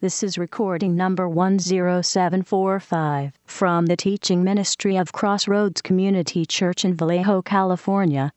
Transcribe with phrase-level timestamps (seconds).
[0.00, 7.42] This is recording number 10745 from the teaching ministry of Crossroads Community Church in Vallejo,
[7.42, 8.32] California.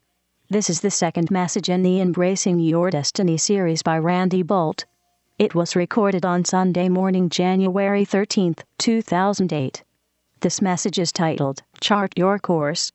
[0.50, 4.86] This is the second message in the Embracing Your Destiny series by Randy Boldt.
[5.38, 9.84] It was recorded on Sunday morning, January 13th, 2008.
[10.40, 12.92] This message is titled Chart Your Course.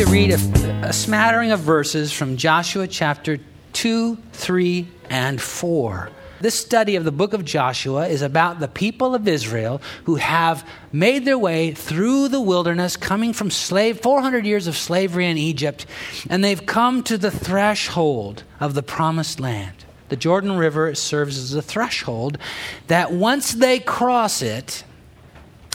[0.00, 3.38] To read a, a smattering of verses from Joshua chapter
[3.74, 6.10] 2, 3, and 4.
[6.40, 10.66] This study of the book of Joshua is about the people of Israel who have
[10.90, 15.84] made their way through the wilderness, coming from slave 400 years of slavery in Egypt,
[16.30, 19.84] and they've come to the threshold of the promised land.
[20.08, 22.38] The Jordan River serves as a threshold
[22.86, 24.82] that once they cross it,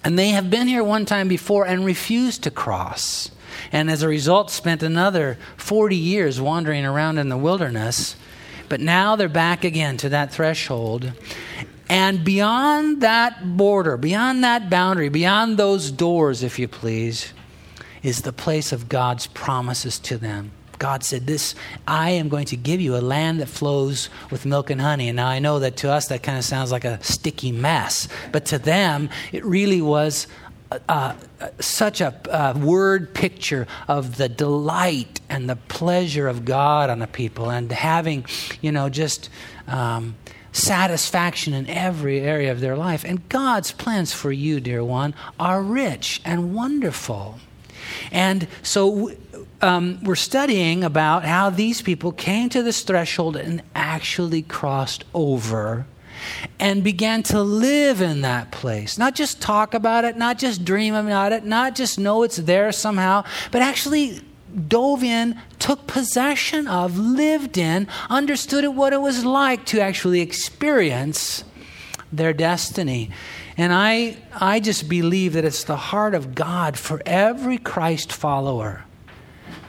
[0.04, 3.30] and they have been here one time before and refused to cross,
[3.72, 8.16] and as a result spent another 40 years wandering around in the wilderness.
[8.70, 11.14] But now they're back again to that threshold.
[11.88, 17.32] And beyond that border, beyond that boundary, beyond those doors, if you please,
[18.02, 20.52] is the place of God's promises to them.
[20.80, 21.56] God said, This,
[21.88, 25.10] I am going to give you a land that flows with milk and honey.
[25.10, 28.08] And now I know that to us that kind of sounds like a sticky mess,
[28.32, 30.28] but to them, it really was
[30.90, 31.16] uh,
[31.60, 37.08] such a uh, word picture of the delight and the pleasure of God on the
[37.08, 38.26] people and having,
[38.62, 39.30] you know, just
[39.68, 40.16] um,
[40.52, 43.04] satisfaction in every area of their life.
[43.04, 47.40] And God's plans for you, dear one, are rich and wonderful.
[48.12, 49.12] And so
[49.62, 55.86] um, we're studying about how these people came to this threshold and actually crossed over
[56.60, 58.98] and began to live in that place.
[58.98, 62.72] Not just talk about it, not just dream about it, not just know it's there
[62.72, 64.22] somehow, but actually
[64.68, 71.44] dove in, took possession of, lived in, understood what it was like to actually experience
[72.12, 73.12] their destiny.
[73.58, 78.86] And I, I just believe that it's the heart of God for every Christ follower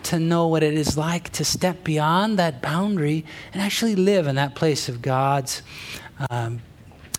[0.05, 4.37] to know what it is like to step beyond that boundary and actually live in
[4.37, 5.63] that place of God's
[6.31, 6.61] um,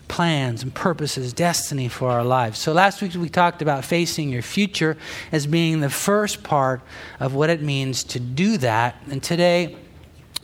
[0.08, 2.58] plans and purposes, destiny for our lives.
[2.58, 4.96] So last week we talked about facing your future
[5.30, 6.80] as being the first part
[7.20, 8.96] of what it means to do that.
[9.10, 9.76] And today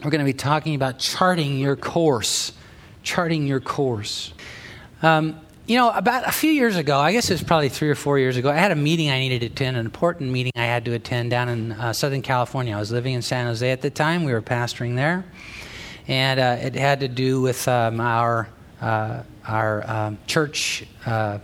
[0.04, 2.52] we're going to be talking about charting your course.
[3.02, 4.32] Charting your course.
[5.02, 7.94] Um, you know, about a few years ago, I guess it was probably three or
[7.94, 10.66] four years ago, I had a meeting I needed to attend, an important meeting I
[10.66, 12.76] had to attend down in uh, Southern California.
[12.76, 14.24] I was living in San Jose at the time.
[14.24, 15.24] We were pastoring there.
[16.06, 18.48] And uh, it had to do with um, our
[18.80, 21.38] uh, our um, church uh,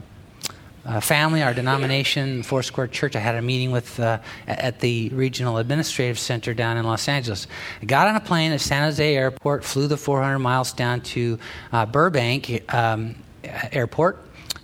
[0.85, 3.17] uh, family, our denomination, Foursquare Church.
[3.17, 7.47] I had a meeting with uh, at the regional administrative center down in Los Angeles.
[7.81, 11.39] I got on a plane at San Jose Airport, flew the 400 miles down to
[11.93, 14.23] Burbank um, Airport,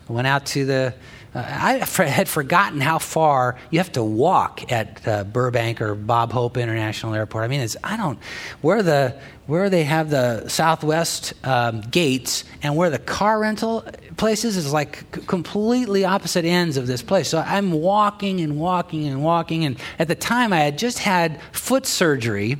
[0.08, 0.94] went out to the
[1.36, 6.56] I had forgotten how far you have to walk at uh, Burbank or Bob Hope
[6.56, 7.44] International Airport.
[7.44, 8.18] I mean, it's I don't
[8.62, 9.14] where the
[9.46, 13.84] where they have the Southwest um, gates and where the car rental
[14.16, 17.28] places is like c- completely opposite ends of this place.
[17.28, 21.40] So I'm walking and walking and walking, and at the time I had just had
[21.52, 22.58] foot surgery,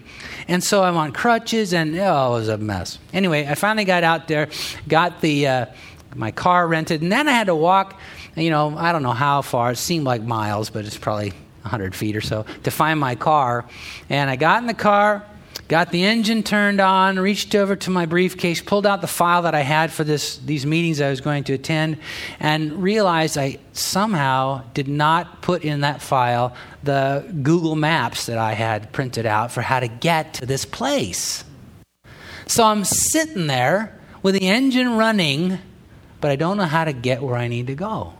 [0.48, 2.98] and so I'm on crutches, and oh, it was a mess.
[3.12, 4.48] Anyway, I finally got out there,
[4.86, 5.66] got the uh,
[6.14, 7.98] my car rented, and then I had to walk
[8.36, 9.72] you know, I don't know how far.
[9.72, 11.30] It seemed like miles, but it's probably
[11.62, 13.64] 100 feet or so to find my car.
[14.10, 15.24] And I got in the car,
[15.68, 19.54] got the engine turned on, reached over to my briefcase, pulled out the file that
[19.54, 21.98] I had for this, these meetings I was going to attend,
[22.38, 28.52] and realized I somehow did not put in that file the Google Maps that I
[28.52, 31.44] had printed out for how to get to this place.
[32.46, 35.58] So I'm sitting there with the engine running,
[36.20, 38.14] but I don't know how to get where I need to go.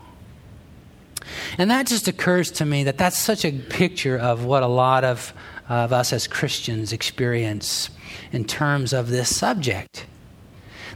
[1.57, 5.03] And that just occurs to me that that's such a picture of what a lot
[5.03, 5.33] of,
[5.69, 7.89] of us as Christians experience
[8.31, 10.05] in terms of this subject.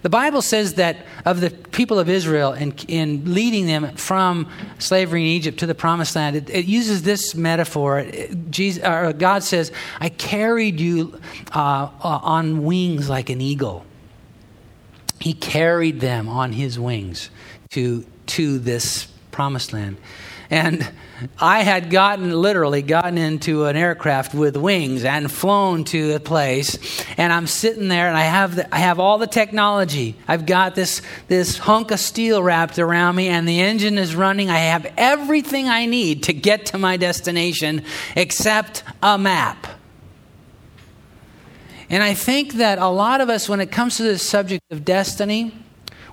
[0.01, 5.21] The Bible says that of the people of Israel in, in leading them from slavery
[5.21, 7.99] in Egypt to the promised land, it, it uses this metaphor.
[7.99, 8.81] It, Jesus,
[9.17, 11.19] God says, I carried you
[11.53, 13.85] uh, uh, on wings like an eagle.
[15.19, 17.29] He carried them on his wings
[17.69, 19.97] to, to this promised land.
[20.51, 20.85] And
[21.39, 26.77] I had gotten, literally, gotten into an aircraft with wings and flown to the place.
[27.17, 30.17] And I'm sitting there and I have, the, I have all the technology.
[30.27, 34.49] I've got this, this hunk of steel wrapped around me and the engine is running.
[34.49, 37.85] I have everything I need to get to my destination
[38.17, 39.67] except a map.
[41.89, 44.83] And I think that a lot of us, when it comes to this subject of
[44.83, 45.53] destiny,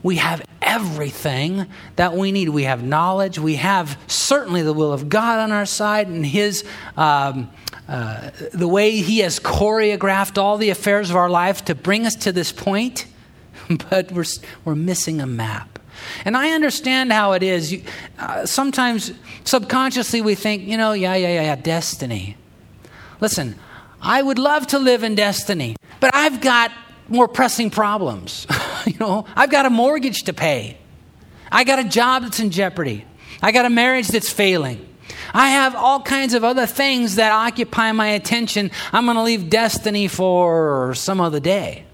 [0.03, 1.67] we have everything
[1.97, 2.51] that we need.
[2.51, 3.39] We have knowledge.
[3.39, 6.65] We have certainly the will of God on our side and His.
[6.97, 7.51] Um,
[7.89, 12.15] uh, the way He has choreographed all the affairs of our life to bring us
[12.17, 13.07] to this point,
[13.91, 14.25] but we're,
[14.65, 15.79] we're missing a map.
[16.25, 17.73] And I understand how it is.
[17.73, 17.83] You,
[18.19, 19.13] uh, sometimes
[19.45, 22.37] subconsciously we think, you know, yeah, yeah, yeah, destiny.
[23.21, 23.57] Listen,
[24.01, 26.71] I would love to live in destiny, but I've got
[27.09, 28.47] more pressing problems.
[28.93, 30.79] you know, I've got a mortgage to pay.
[31.53, 33.05] I got a job that's in jeopardy.
[33.43, 34.85] I got a marriage that's failing.
[35.35, 38.71] I have all kinds of other things that occupy my attention.
[38.93, 41.85] I'm going to leave destiny for some other day.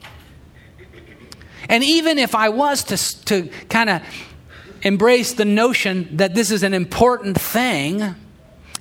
[1.68, 4.02] And even if I was to, to kind of
[4.82, 8.14] embrace the notion that this is an important thing,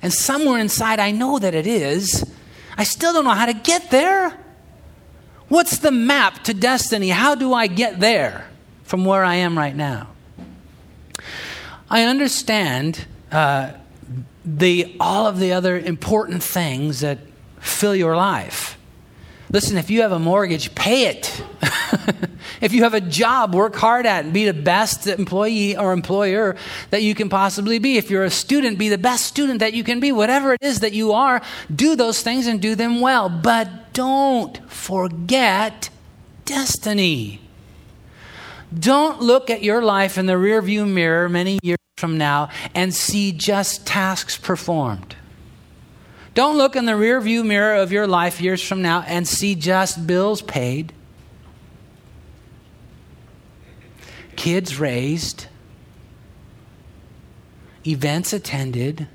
[0.02, 2.24] and somewhere inside I know that it is,
[2.76, 4.38] I still don't know how to get there.
[5.48, 7.10] What's the map to destiny?
[7.10, 8.46] How do I get there
[8.82, 10.08] from where I am right now?
[11.90, 13.72] I understand uh,
[14.44, 17.18] the, all of the other important things that
[17.60, 18.78] fill your life.
[19.50, 21.42] Listen, if you have a mortgage, pay it.
[22.60, 25.92] if you have a job, work hard at it and be the best employee or
[25.92, 26.56] employer
[26.90, 27.96] that you can possibly be.
[27.96, 30.10] If you're a student, be the best student that you can be.
[30.10, 31.42] Whatever it is that you are,
[31.72, 33.28] do those things and do them well.
[33.28, 35.88] But don't forget
[36.44, 37.40] destiny.
[38.76, 43.32] Don't look at your life in the rearview mirror many years from now and see
[43.32, 45.16] just tasks performed.
[46.34, 50.04] Don't look in the rearview mirror of your life years from now and see just
[50.04, 50.92] bills paid,
[54.34, 55.46] kids raised,
[57.86, 59.06] events attended.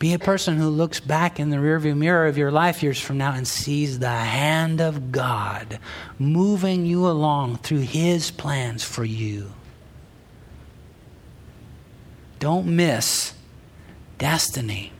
[0.00, 3.18] Be a person who looks back in the rearview mirror of your life years from
[3.18, 5.78] now and sees the hand of God
[6.18, 9.52] moving you along through His plans for you.
[12.38, 13.34] Don't miss
[14.16, 14.90] destiny.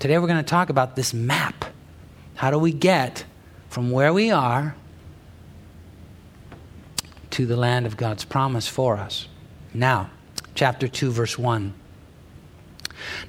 [0.00, 1.66] Today we're going to talk about this map.
[2.34, 3.24] How do we get
[3.68, 4.74] from where we are
[7.30, 9.28] to the land of God's promise for us?
[9.72, 10.10] Now,
[10.56, 11.74] chapter 2, verse 1.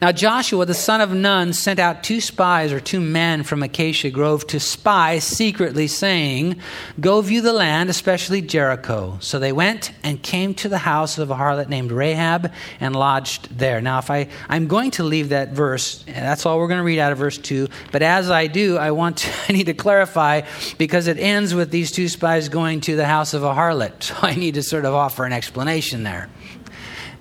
[0.01, 4.09] Now Joshua the son of Nun sent out two spies or two men from Acacia
[4.09, 6.59] Grove to spy secretly, saying,
[6.99, 9.17] Go view the land, especially Jericho.
[9.19, 13.57] So they went and came to the house of a harlot named Rahab and lodged
[13.57, 13.81] there.
[13.81, 16.99] Now, if I, I'm going to leave that verse, that's all we're going to read
[16.99, 17.67] out of verse 2.
[17.91, 20.41] But as I do, I want to, I need to clarify
[20.77, 23.93] because it ends with these two spies going to the house of a harlot.
[24.03, 26.29] So I need to sort of offer an explanation there.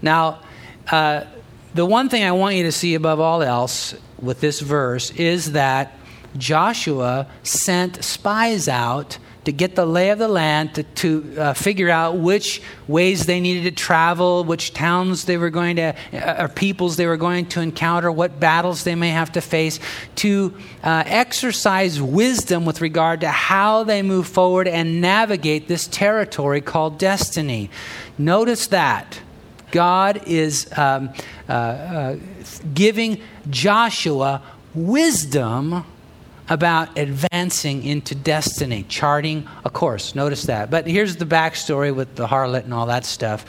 [0.02, 0.40] Now,
[0.90, 1.24] uh,
[1.74, 5.52] the one thing I want you to see above all else with this verse is
[5.52, 5.98] that
[6.36, 11.90] Joshua sent spies out to get the lay of the land, to, to uh, figure
[11.90, 16.48] out which ways they needed to travel, which towns they were going to, uh, or
[16.48, 19.80] peoples they were going to encounter, what battles they may have to face,
[20.14, 26.60] to uh, exercise wisdom with regard to how they move forward and navigate this territory
[26.60, 27.68] called destiny.
[28.16, 29.20] Notice that.
[29.72, 31.12] God is um,
[31.48, 32.16] uh, uh,
[32.74, 33.20] giving
[33.50, 34.42] Joshua
[34.74, 35.84] wisdom
[36.48, 40.14] about advancing into destiny, charting a course.
[40.14, 40.70] Notice that.
[40.70, 43.46] But here's the backstory with the harlot and all that stuff.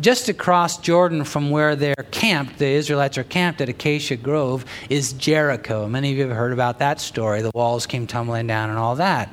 [0.00, 5.12] Just across Jordan from where they're camped, the Israelites are camped at Acacia Grove, is
[5.14, 5.88] Jericho.
[5.88, 7.42] Many of you have heard about that story.
[7.42, 9.30] The walls came tumbling down and all that.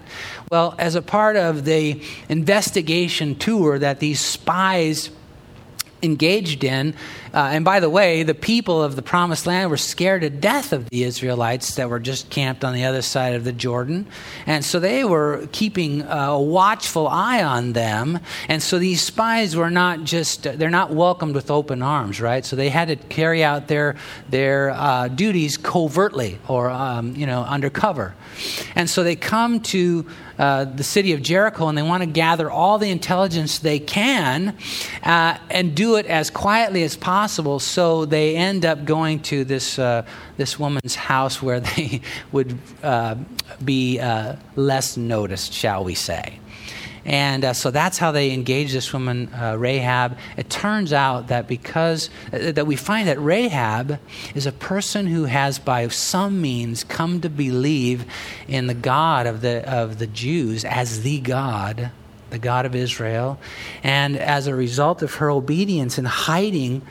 [0.52, 5.10] Well, as a part of the investigation tour that these spies
[6.02, 6.94] engaged in.
[7.34, 10.74] Uh, and by the way, the people of the promised land were scared to death
[10.74, 14.08] of the Israelites that were just camped on the other side of the Jordan.
[14.46, 18.20] And so they were keeping a watchful eye on them.
[18.48, 22.44] And so these spies were not just, they're not welcomed with open arms, right?
[22.46, 23.96] So they had to carry out their,
[24.30, 28.16] their uh, duties covertly or, um, you know, undercover.
[28.76, 30.06] And so they come to
[30.40, 34.58] uh, the city of Jericho and they want to gather all the intelligence they can
[35.04, 37.60] uh, and do it as quietly as possible.
[37.60, 40.06] So they end up going to this, uh,
[40.38, 43.16] this woman's house where they would uh,
[43.64, 46.40] be uh, less noticed, shall we say.
[47.06, 50.18] And uh, so that's how they engage this woman, uh, Rahab.
[50.38, 54.00] It turns out that because, uh, that we find that Rahab
[54.36, 58.06] is a person who has, by some means, come to believe
[58.48, 61.92] in the God of the, of the Jews as the God,
[62.30, 63.40] the God of Israel.
[63.84, 66.82] And as a result of her obedience in hiding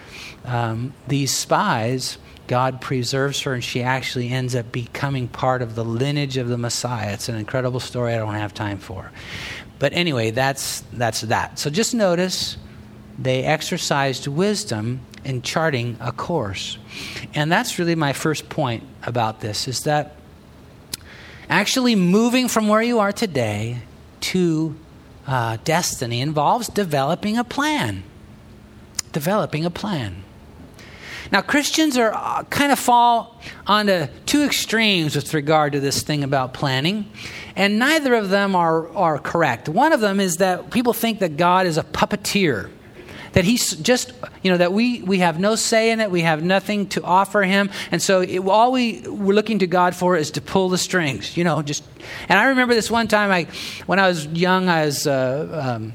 [0.44, 5.84] um, these spies, God preserves her, and she actually ends up becoming part of the
[5.84, 7.12] lineage of the Messiah.
[7.12, 9.12] It's an incredible story I don't have time for.
[9.78, 11.58] But anyway, that's, that's that.
[11.58, 12.56] So just notice
[13.18, 16.78] they exercised wisdom in charting a course.
[17.34, 20.16] And that's really my first point about this is that
[21.48, 23.82] actually moving from where you are today
[24.20, 24.76] to
[25.26, 28.02] uh, destiny involves developing a plan.
[29.12, 30.24] Developing a plan.
[31.30, 36.24] Now, Christians are uh, kind of fall onto two extremes with regard to this thing
[36.24, 37.10] about planning,
[37.58, 39.68] and neither of them are, are correct.
[39.68, 42.70] One of them is that people think that God is a puppeteer
[43.32, 44.12] that he's just
[44.42, 47.42] you know that we we have no say in it we have nothing to offer
[47.42, 50.78] him and so it, all we we're looking to god for is to pull the
[50.78, 51.84] strings you know just
[52.30, 53.46] and i remember this one time i
[53.84, 55.92] when i was young i was uh, um,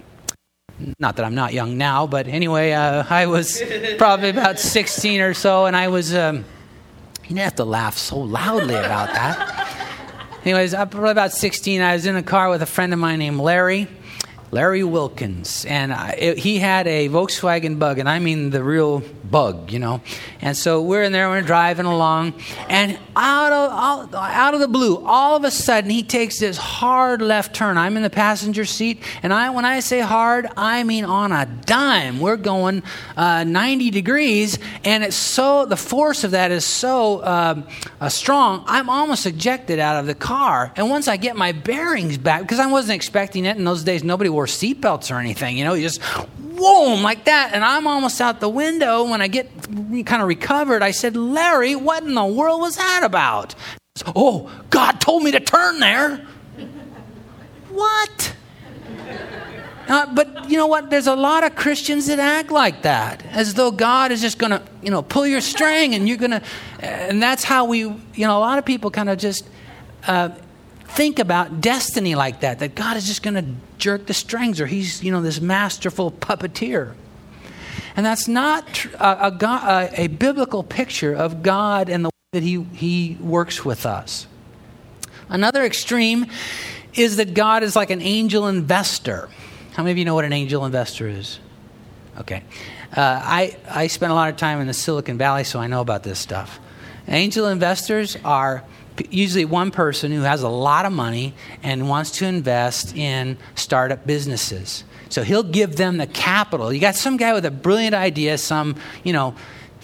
[1.00, 3.62] not that I'm not young now, but anyway, uh, I was
[3.98, 6.38] probably about 16 or so, and I was, um,
[7.24, 9.63] you didn't have to laugh so loudly about that.
[10.46, 11.82] Anyways, probably about 16.
[11.82, 13.88] I was in a car with a friend of mine named Larry.
[14.54, 19.02] Larry Wilkins, and I, it, he had a Volkswagen Bug, and I mean the real
[19.24, 20.02] bug, you know.
[20.42, 22.36] And so we're in there, we're driving along,
[22.70, 27.20] and out of out of the blue, all of a sudden he takes this hard
[27.20, 27.80] left turn.
[27.80, 31.48] I'm in the passenger seat, and I when I say hard, I mean on a
[31.48, 32.20] dime.
[32.20, 32.84] We're going
[33.18, 37.62] uh, 90 degrees, and it's so the force of that is so uh,
[38.00, 38.64] uh, strong.
[38.68, 42.60] I'm almost ejected out of the car, and once I get my bearings back, because
[42.60, 45.58] I wasn't expecting it in those days, nobody wore seatbelts or anything.
[45.58, 49.28] You know, you just whoa like that, and I'm almost out the window when I
[49.28, 49.50] get
[50.06, 50.82] kind of recovered.
[50.82, 53.56] I said, Larry, what in the world was that about?
[54.16, 56.18] Oh, God told me to turn there.
[57.70, 58.36] what?
[59.88, 60.90] Uh, but you know what?
[60.90, 64.52] There's a lot of Christians that act like that, as though God is just going
[64.52, 66.42] to, you know, pull your string, and you're going to,
[66.80, 69.48] and that's how we, you know, a lot of people kind of just
[70.08, 70.30] uh,
[70.86, 73.46] think about destiny like that, that God is just going to
[73.84, 76.94] jerk the strings or he's, you know, this masterful puppeteer.
[77.98, 82.64] And that's not a, a, a, biblical picture of God and the way that he,
[82.64, 84.26] he works with us.
[85.28, 86.28] Another extreme
[86.94, 89.28] is that God is like an angel investor.
[89.74, 91.40] How many of you know what an angel investor is?
[92.20, 92.42] Okay.
[92.96, 95.82] Uh, I, I spent a lot of time in the Silicon Valley, so I know
[95.82, 96.58] about this stuff.
[97.10, 98.64] Angel investors are
[99.10, 104.06] usually one person who has a lot of money and wants to invest in startup
[104.06, 104.84] businesses.
[105.10, 106.74] So he'll give them the capital.
[106.74, 109.36] You got some guy with a brilliant idea, some, you know,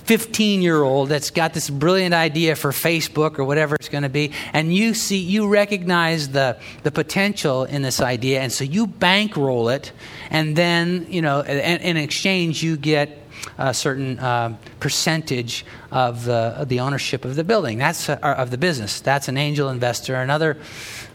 [0.09, 4.09] 15 year old that's got this brilliant idea for Facebook or whatever it's going to
[4.09, 8.87] be, and you see, you recognize the, the potential in this idea, and so you
[8.87, 9.91] bankroll it,
[10.31, 13.18] and then, you know, in, in exchange, you get
[13.57, 17.77] a certain uh, percentage of the, the ownership of the building.
[17.77, 19.01] That's a, of the business.
[19.01, 20.15] That's an angel investor.
[20.15, 20.57] Another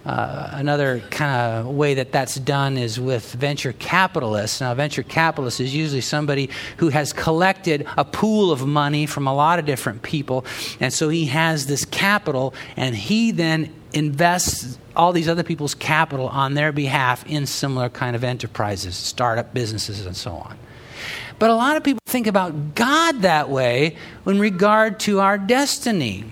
[0.04, 4.61] uh, another kind of way that that's done is with venture capitalists.
[4.61, 9.35] Now, venture capitalist is usually somebody who has collected a pool of money from a
[9.35, 10.45] lot of different people,
[10.78, 16.28] and so he has this capital, and he then invests all these other people's capital
[16.28, 20.59] on their behalf in similar kind of enterprises, startup businesses, and so on.
[21.38, 26.25] But a lot of people think about God that way in regard to our destiny.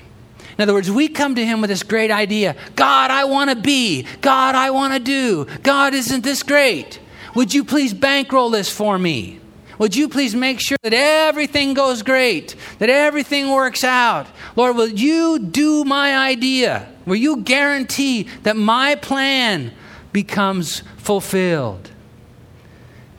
[0.56, 3.56] In other words, we come to Him with this great idea God, I want to
[3.56, 4.06] be.
[4.20, 5.46] God, I want to do.
[5.62, 7.00] God, isn't this great?
[7.34, 9.40] Would you please bankroll this for me?
[9.78, 14.26] Would you please make sure that everything goes great, that everything works out?
[14.54, 16.88] Lord, will you do my idea?
[17.06, 19.72] Will you guarantee that my plan
[20.12, 21.90] becomes fulfilled?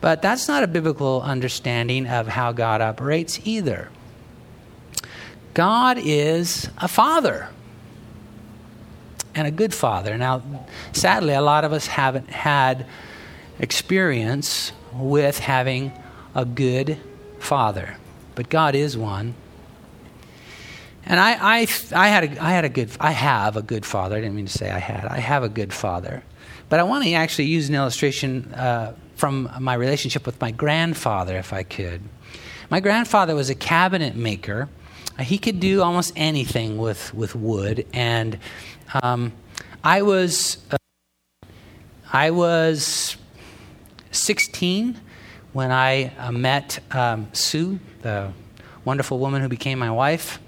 [0.04, 3.88] But that's not a biblical understanding of how God operates either.
[5.54, 7.48] God is a father
[9.34, 10.18] and a good father.
[10.18, 10.42] Now,
[10.92, 12.84] sadly, a lot of us haven't had
[13.58, 15.90] experience with having
[16.34, 16.98] a good
[17.38, 17.96] father,
[18.34, 19.34] but God is one.
[21.06, 24.16] And I, I, I, had a, I had a good, I have a good father.
[24.16, 25.04] I didn't mean to say I had.
[25.04, 26.22] I have a good father.
[26.68, 31.36] But I want to actually use an illustration uh, from my relationship with my grandfather,
[31.36, 32.02] if I could.
[32.70, 34.68] My grandfather was a cabinet maker.
[35.20, 38.38] He could do almost anything with, with wood, and
[39.02, 39.32] um,
[39.84, 40.76] I was uh,
[42.12, 43.16] I was
[44.12, 45.00] 16
[45.52, 48.32] when I uh, met um, Sue, the
[48.84, 50.38] wonderful woman who became my wife.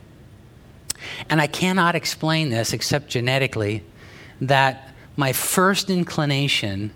[1.29, 3.83] And I cannot explain this except genetically
[4.41, 6.93] that my first inclination,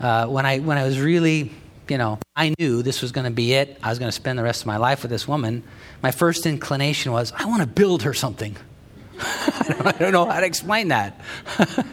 [0.00, 1.50] uh, when, I, when I was really,
[1.88, 4.38] you know, I knew this was going to be it, I was going to spend
[4.38, 5.62] the rest of my life with this woman,
[6.02, 8.56] my first inclination was, I want to build her something.
[9.20, 11.20] I don't know how to explain that.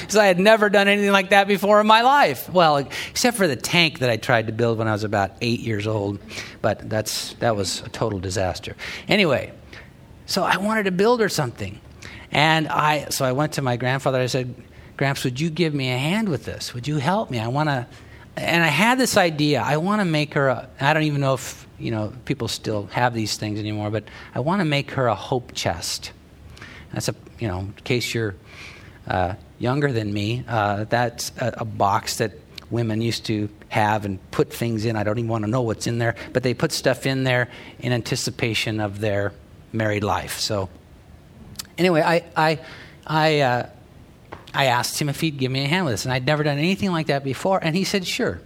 [0.00, 2.50] Because I had never done anything like that before in my life.
[2.50, 5.60] Well, except for the tank that I tried to build when I was about eight
[5.60, 6.18] years old.
[6.60, 8.76] But that's, that was a total disaster.
[9.08, 9.52] Anyway,
[10.26, 11.80] so I wanted to build her something.
[12.30, 14.20] And I, so I went to my grandfather.
[14.20, 14.54] I said,
[14.96, 16.74] Gramps, would you give me a hand with this?
[16.74, 17.38] Would you help me?
[17.38, 17.86] I want to.
[18.36, 19.62] And I had this idea.
[19.62, 20.48] I want to make her.
[20.48, 24.04] A, I don't even know if you know people still have these things anymore, but
[24.34, 26.12] I want to make her a hope chest.
[26.92, 28.34] That's a you know, in case you're
[29.06, 32.32] uh, younger than me, uh, that's a, a box that
[32.70, 34.96] women used to have and put things in.
[34.96, 37.48] I don't even want to know what's in there, but they put stuff in there
[37.80, 39.32] in anticipation of their
[39.74, 40.38] married life.
[40.38, 40.68] So,
[41.76, 42.60] anyway, I, I,
[43.06, 43.70] I, uh,
[44.54, 46.58] I asked him if he'd give me a hand with this, and I'd never done
[46.58, 48.40] anything like that before, and he said, sure.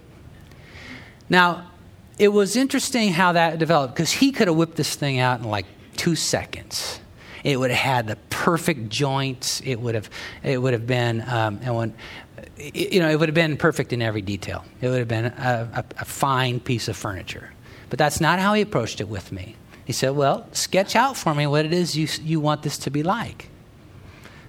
[1.29, 1.71] Now,
[2.19, 5.45] it was interesting how that developed because he could have whipped this thing out in
[5.45, 5.67] like
[5.97, 7.01] two seconds.
[7.45, 9.61] It would have had the perfect joints.
[9.61, 10.11] It would have,
[10.43, 11.95] it would have been, um, and when,
[12.75, 14.65] you know, it would have been perfect in every detail.
[14.81, 17.53] It would have been a, a, a fine piece of furniture.
[17.91, 19.57] But that's not how he approached it with me.
[19.89, 22.91] He said, Well, sketch out for me what it is you, you want this to
[22.91, 23.49] be like.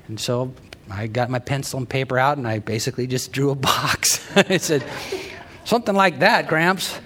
[0.09, 0.53] And so
[0.91, 4.19] I got my pencil and paper out and I basically just drew a box.
[4.35, 4.83] I said,
[5.63, 6.99] Something like that, Gramps.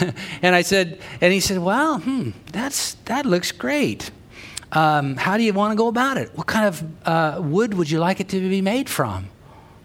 [0.42, 4.10] and I said, and he said, Well, hmm, that's, that looks great.
[4.72, 6.36] Um, how do you want to go about it?
[6.36, 9.28] What kind of uh, wood would you like it to be made from?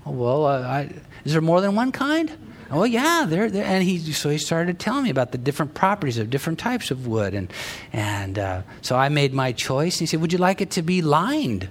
[0.06, 2.32] Well, uh, I, is there more than one kind?
[2.72, 3.46] Oh yeah, there.
[3.46, 7.06] And he so he started telling me about the different properties of different types of
[7.06, 7.52] wood, and
[7.94, 9.96] and uh, so I made my choice.
[9.96, 11.70] And he said, "Would you like it to be lined?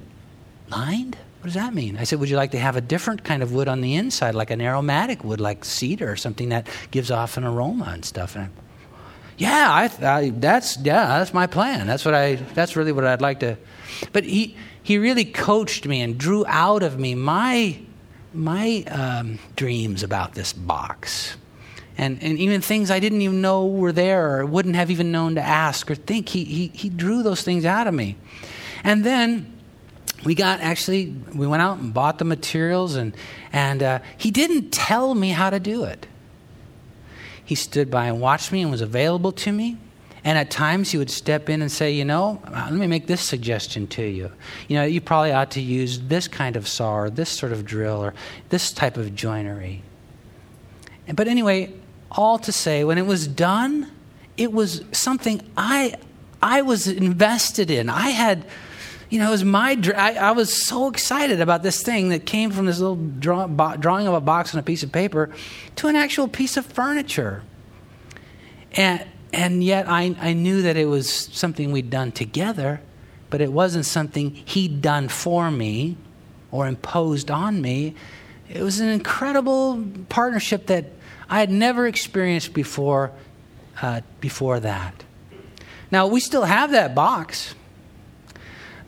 [0.70, 1.16] Lined?
[1.40, 3.52] What does that mean?" I said, "Would you like to have a different kind of
[3.52, 7.36] wood on the inside, like an aromatic wood, like cedar or something that gives off
[7.36, 8.48] an aroma and stuff?" And I,
[9.36, 9.68] yeah,
[10.00, 11.88] I, I, that's yeah, that's my plan.
[11.88, 12.37] That's what I.
[12.54, 13.57] That's really what I'd like to.
[14.12, 17.80] But he he really coached me and drew out of me my
[18.35, 21.37] my um, dreams about this box,
[21.97, 25.37] and and even things I didn't even know were there or wouldn't have even known
[25.37, 26.29] to ask or think.
[26.29, 28.16] He he he drew those things out of me,
[28.83, 29.53] and then
[30.25, 33.14] we got actually we went out and bought the materials and
[33.53, 36.07] and uh, he didn't tell me how to do it
[37.44, 39.77] he stood by and watched me and was available to me.
[40.24, 43.06] And at times he would step in and say, You know, uh, let me make
[43.06, 44.32] this suggestion to you.
[44.68, 47.66] You know, you probably ought to use this kind of saw or this sort of
[47.66, 48.14] drill or
[48.48, 49.82] this type of joinery.
[51.14, 51.74] But anyway,
[52.10, 53.90] all to say, when it was done,
[54.38, 55.94] it was something I,
[56.42, 57.90] I was invested in.
[57.90, 58.46] I had
[59.10, 62.50] you know, it was my, I, I, was so excited about this thing that came
[62.50, 65.30] from this little draw, bo- drawing of a box on a piece of paper
[65.76, 67.44] to an actual piece of furniture.
[68.72, 72.81] And, and yet I, I knew that it was something we'd done together,
[73.31, 75.97] but it wasn't something he'd done for me
[76.53, 77.97] or imposed on me.
[78.49, 80.85] It was an incredible partnership that
[81.29, 83.11] I had never experienced before,
[83.83, 85.03] uh, before that.
[85.90, 87.57] Now, we still have that box.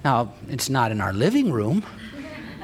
[0.04, 1.82] Now, it's not in our living room,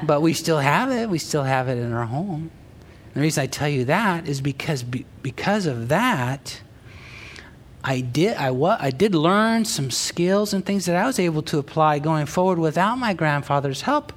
[0.03, 1.09] but we still have it.
[1.09, 2.49] We still have it in our home.
[3.07, 6.61] And the reason I tell you that is because be, because of that,
[7.83, 11.41] I did I, wa- I did learn some skills and things that I was able
[11.43, 14.13] to apply going forward without my grandfather's help,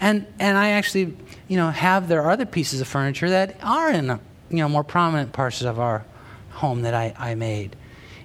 [0.00, 1.16] and and I actually
[1.48, 4.84] you know have there are other pieces of furniture that are in you know more
[4.84, 6.04] prominent parts of our
[6.50, 7.74] home that I, I made,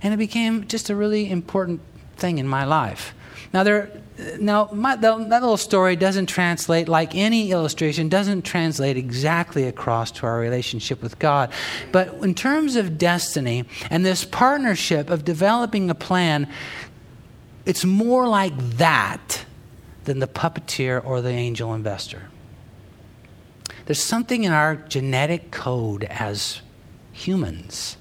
[0.03, 1.81] and it became just a really important
[2.17, 3.15] thing in my life.
[3.51, 3.91] Now there
[4.39, 10.11] now, my, the, that little story doesn't translate, like any illustration, doesn't translate exactly across
[10.11, 11.51] to our relationship with God.
[11.91, 16.47] But in terms of destiny and this partnership of developing a plan,
[17.65, 19.45] it's more like that
[20.03, 22.29] than the puppeteer or the angel investor.
[23.85, 26.61] There's something in our genetic code as
[27.11, 27.97] humans.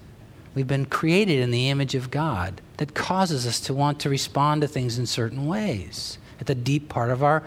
[0.54, 4.62] We've been created in the image of God that causes us to want to respond
[4.62, 7.42] to things in certain ways at the deep part of our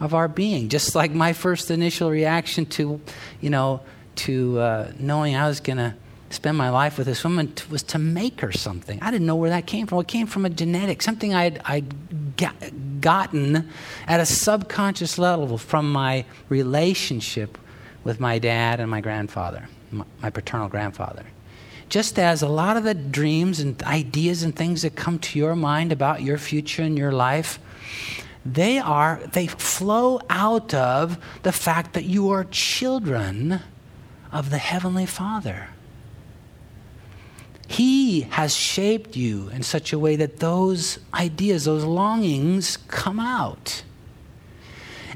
[0.00, 0.68] of our being.
[0.68, 3.00] Just like my first initial reaction to,
[3.40, 3.80] you know,
[4.16, 5.94] to uh, knowing I was going to
[6.30, 9.00] spend my life with this woman was to make her something.
[9.02, 9.98] I didn't know where that came from.
[10.00, 12.54] It came from a genetic, something I'd, I'd got,
[13.00, 13.70] gotten
[14.06, 17.58] at a subconscious level from my relationship
[18.04, 19.68] with my dad and my grandfather.
[19.90, 21.24] my paternal grandfather.
[21.88, 25.54] Just as a lot of the dreams and ideas and things that come to your
[25.54, 27.58] mind about your future and your life,
[28.44, 33.60] they are they flow out of the fact that you are children
[34.32, 35.68] of the heavenly Father.
[37.68, 43.82] He has shaped you in such a way that those ideas, those longings come out.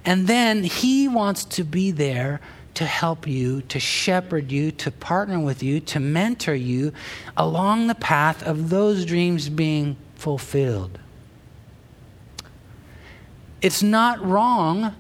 [0.04, 2.40] And then He wants to be there
[2.74, 6.92] to help you, to shepherd you, to partner with you, to mentor you
[7.36, 10.98] along the path of those dreams being fulfilled.
[13.60, 14.94] It's not wrong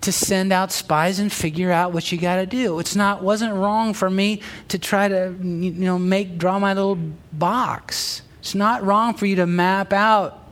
[0.00, 2.78] to send out spies and figure out what you got to do.
[2.78, 6.98] It's not wasn't wrong for me to try to you know make draw my little
[7.32, 8.22] box.
[8.40, 10.48] It's not wrong for you to map out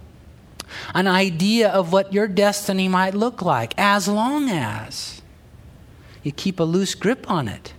[0.95, 5.16] an idea of what your destiny might look like as long as
[6.27, 7.73] you keep a loose grip on it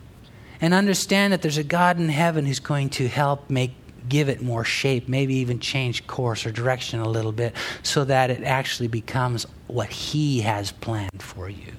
[0.62, 3.72] and understand that there's a God in heaven who's going to help make
[4.08, 8.30] give it more shape, maybe even change course or direction a little bit so that
[8.30, 11.74] it actually becomes what He has planned for you.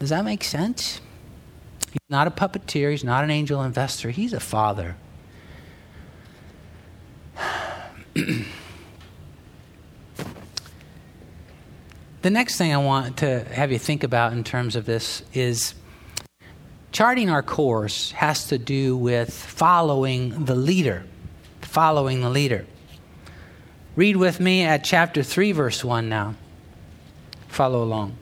[0.00, 1.00] Does that make sense?
[1.92, 4.96] He's not a puppeteer, he's not an angel investor, he's a father.
[12.22, 15.74] the next thing I want to have you think about in terms of this is
[16.92, 21.04] charting our course has to do with following the leader.
[21.62, 22.64] Following the leader.
[23.96, 26.36] Read with me at chapter 3, verse 1 now.
[27.48, 28.16] Follow along.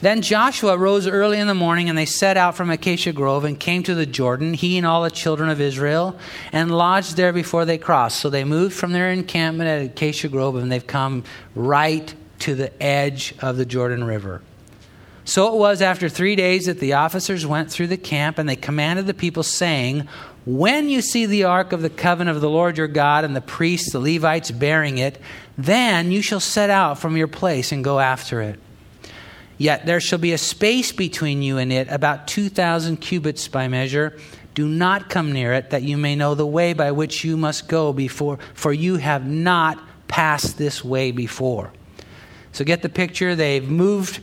[0.00, 3.60] Then Joshua rose early in the morning, and they set out from Acacia Grove and
[3.60, 6.18] came to the Jordan, he and all the children of Israel,
[6.50, 8.18] and lodged there before they crossed.
[8.18, 11.22] So they moved from their encampment at Acacia Grove, and they've come
[11.54, 14.42] right to the edge of the Jordan River.
[15.24, 18.56] So it was after three days that the officers went through the camp and they
[18.56, 20.08] commanded the people, saying,
[20.44, 23.40] When you see the ark of the covenant of the Lord your God and the
[23.40, 25.20] priests, the Levites, bearing it,
[25.56, 28.58] then you shall set out from your place and go after it.
[29.56, 34.18] Yet there shall be a space between you and it, about 2,000 cubits by measure.
[34.54, 37.68] Do not come near it, that you may know the way by which you must
[37.68, 39.78] go before, for you have not
[40.08, 41.72] passed this way before.
[42.52, 43.34] So get the picture.
[43.34, 44.20] They've moved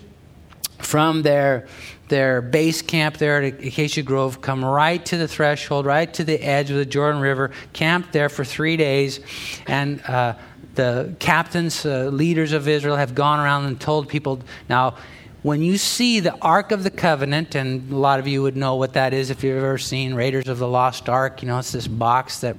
[0.80, 1.68] from their
[2.10, 6.42] their base camp there at Acacia Grove, come right to the threshold, right to the
[6.42, 9.20] edge of the Jordan River, camped there for three days,
[9.68, 10.34] and uh,
[10.74, 14.98] the captains, uh, leaders of Israel, have gone around and told people now.
[15.42, 18.76] When you see the Ark of the Covenant, and a lot of you would know
[18.76, 21.72] what that is if you've ever seen Raiders of the Lost Ark, you know, it's
[21.72, 22.58] this box that,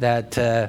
[0.00, 0.68] that uh,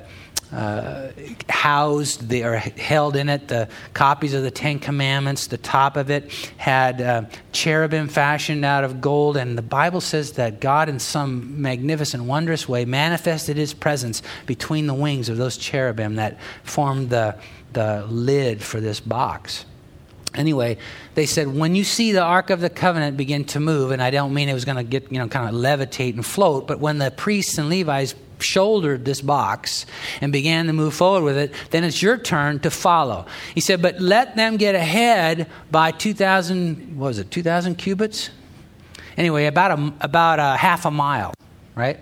[0.52, 1.10] uh,
[1.50, 5.48] housed the, or held in it the copies of the Ten Commandments.
[5.48, 10.34] The top of it had uh, cherubim fashioned out of gold, and the Bible says
[10.34, 15.58] that God, in some magnificent, wondrous way, manifested His presence between the wings of those
[15.58, 17.36] cherubim that formed the,
[17.74, 19.66] the lid for this box.
[20.36, 20.78] Anyway,
[21.16, 24.12] they said when you see the Ark of the Covenant begin to move, and I
[24.12, 26.80] don't mean it was going to get, you know, kind of levitate and float, but
[26.80, 29.86] when the priests and Levites shouldered this box
[30.22, 33.26] and began to move forward with it, then it's your turn to follow.
[33.54, 38.30] He said, but let them get ahead by 2,000, what was it, 2,000 cubits?
[39.18, 41.34] Anyway, about a, about a half a mile,
[41.76, 42.00] right?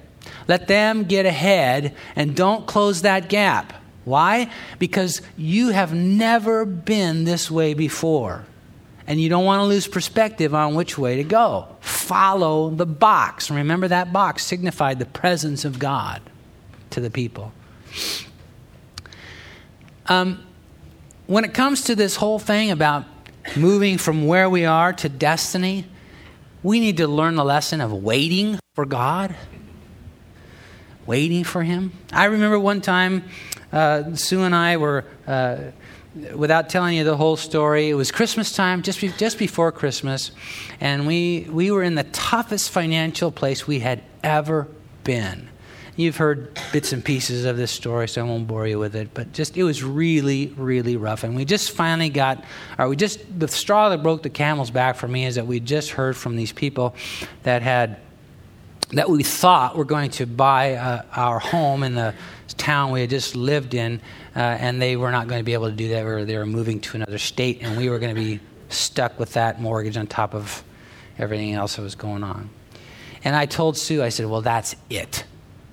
[0.48, 3.74] Let them get ahead and don't close that gap.
[4.08, 4.50] Why?
[4.80, 8.46] Because you have never been this way before.
[9.06, 11.76] And you don't want to lose perspective on which way to go.
[11.82, 13.52] Follow the box.
[13.52, 16.22] Remember that box signified the presence of God
[16.92, 17.52] to the people.
[20.06, 20.42] Um,
[21.26, 23.04] when it comes to this whole thing about
[23.58, 25.86] moving from where we are to destiny,
[26.64, 29.36] we need to learn the lesson of waiting for God.
[31.06, 31.92] Waiting for Him.
[32.14, 33.26] I remember one time
[33.72, 35.58] uh, Sue and I were, uh,
[36.36, 40.32] without telling you the whole story, it was Christmas time, just, be, just before Christmas,
[40.80, 44.68] and we, we were in the toughest financial place we had ever
[45.04, 45.50] been.
[45.98, 49.16] You've heard bits and pieces of this story, so I won't bore you with it.
[49.16, 52.44] But just it was really, really rough, and we just finally got,
[52.78, 55.60] or we just the straw that broke the camel's back for me is that we
[55.60, 56.94] just heard from these people
[57.42, 57.98] that had
[58.92, 62.14] that we thought were going to buy uh, our home in the
[62.58, 64.02] town we had just lived in,
[64.36, 66.06] uh, and they were not going to be able to do that.
[66.06, 68.40] Or they were moving to another state, and we were going to be
[68.70, 70.64] stuck with that mortgage on top of
[71.18, 72.50] everything else that was going on.
[73.24, 75.24] And I told Sue, I said, "Well, that's it."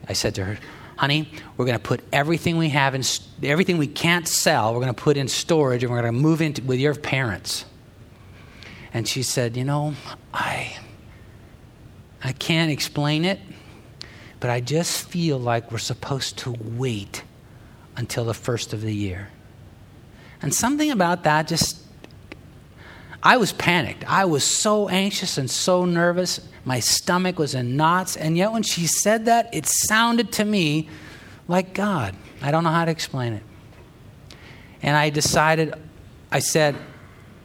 [0.09, 0.59] I said to her,
[0.97, 3.03] "Honey, we're going to put everything we have in,
[3.42, 6.40] everything we can't sell, we're going to put in storage, and we're going to move
[6.40, 7.64] in with your parents."
[8.92, 9.94] And she said, "You know,
[10.33, 10.79] I."
[12.27, 13.38] I can't explain it,
[14.45, 17.23] but I just feel like we're supposed to wait
[17.97, 19.31] until the first of the year.
[20.43, 21.81] And something about that just,
[23.23, 24.05] I was panicked.
[24.07, 26.47] I was so anxious and so nervous.
[26.67, 28.19] My stomach was in knots.
[28.19, 30.91] And yet, when she said that, it sounded to me
[31.49, 32.15] like God.
[32.43, 33.43] I don't know how to explain it.
[34.83, 35.73] And I decided,
[36.31, 36.77] I said,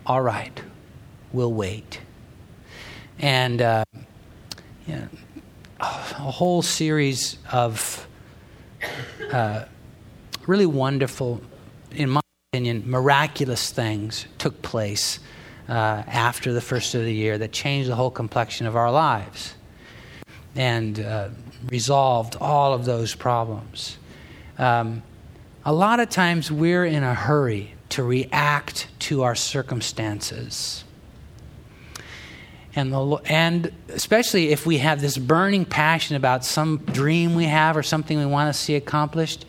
[0.06, 0.62] all right,
[1.32, 2.02] we'll wait.
[3.20, 3.86] And uh,
[4.86, 5.08] yeah,
[5.80, 8.08] a whole series of
[9.32, 9.64] uh,
[10.48, 11.42] really wonderful,
[11.92, 15.20] in my opinion, miraculous things took place
[15.70, 15.72] uh,
[16.08, 19.56] after the first of the year that changed the whole complexion of our lives
[20.56, 21.30] and uh,
[21.68, 23.98] resolved all of those problems.
[24.58, 25.04] Um,
[25.64, 30.84] a lot of times we're in a hurry to react to our circumstances.
[32.76, 37.76] And, the, and especially if we have this burning passion about some dream we have
[37.76, 39.46] or something we want to see accomplished,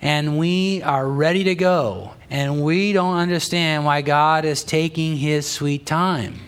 [0.00, 5.46] and we are ready to go, and we don't understand why God is taking his
[5.46, 6.40] sweet time.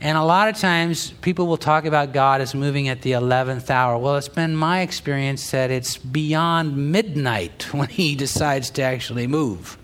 [0.00, 3.70] And a lot of times people will talk about God as moving at the 11th
[3.70, 3.96] hour.
[3.96, 9.78] Well, it's been my experience that it's beyond midnight when he decides to actually move.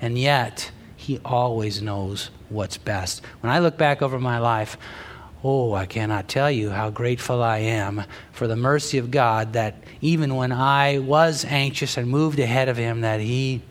[0.00, 3.22] And yet, he always knows what's best.
[3.40, 4.76] When I look back over my life,
[5.42, 9.76] oh, I cannot tell you how grateful I am for the mercy of God that
[10.00, 13.62] even when I was anxious and moved ahead of him, that he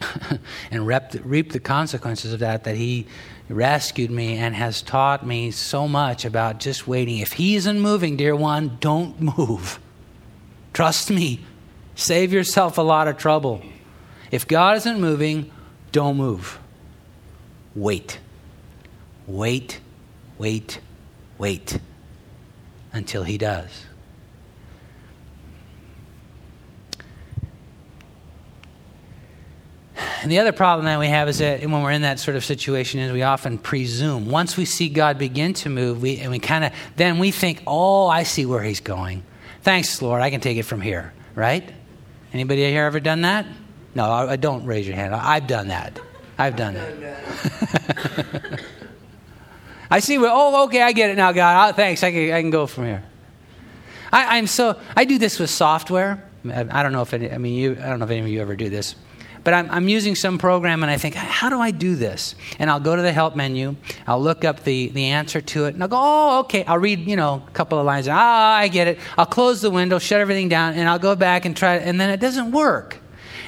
[0.70, 3.06] and reaped the consequences of that, that he
[3.48, 7.18] rescued me and has taught me so much about just waiting.
[7.18, 9.78] If He isn't moving, dear one, don't move.
[10.72, 11.40] Trust me.
[11.94, 13.62] Save yourself a lot of trouble.
[14.30, 15.50] If God isn't moving,
[15.92, 16.58] don't move.
[17.74, 18.18] Wait.
[19.26, 19.80] Wait,
[20.38, 20.80] wait,
[21.38, 21.78] wait
[22.92, 23.86] until He does.
[30.22, 32.44] And the other problem that we have is that when we're in that sort of
[32.44, 34.30] situation is we often presume.
[34.30, 37.60] Once we see God begin to move, we, and we kind of, then we think,
[37.66, 39.24] oh, I see where he's going.
[39.62, 41.68] Thanks, Lord, I can take it from here, right?
[42.32, 43.46] Anybody here ever done that?
[43.96, 45.12] No, I, I don't raise your hand.
[45.12, 46.00] I, have done that.
[46.42, 48.60] I've done it.
[49.90, 51.70] I see where, oh, okay, I get it now, God.
[51.70, 53.04] Oh, thanks, I can, I can go from here.
[54.12, 56.24] I, I'm so, I do this with software.
[56.44, 58.40] I don't know if any, I mean, you, I don't know if any of you
[58.40, 58.96] ever do this.
[59.44, 62.34] But I'm, I'm using some program and I think, how do I do this?
[62.58, 63.76] And I'll go to the help menu,
[64.06, 66.64] I'll look up the, the answer to it, and I'll go, oh, okay.
[66.64, 68.08] I'll read, you know, a couple of lines.
[68.08, 68.98] Ah, I get it.
[69.16, 72.10] I'll close the window, shut everything down, and I'll go back and try, and then
[72.10, 73.01] it doesn't work.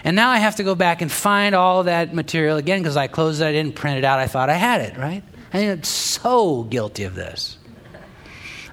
[0.04, 3.06] And now I have to go back and find all that material again because I
[3.06, 5.22] closed it, I didn't print it out, I thought I had it, right?
[5.52, 7.56] I'm so guilty of this.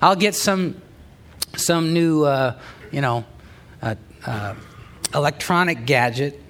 [0.01, 0.81] I'll get some,
[1.55, 2.59] some new, uh,
[2.91, 3.23] you know,
[3.81, 4.55] uh, uh,
[5.13, 6.41] electronic gadget